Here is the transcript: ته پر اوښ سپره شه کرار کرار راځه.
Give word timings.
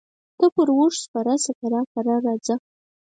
ته 0.37 0.45
پر 0.55 0.69
اوښ 0.77 0.93
سپره 1.03 1.33
شه 1.43 1.51
کرار 1.59 1.85
کرار 1.93 2.19
راځه. 2.27 2.55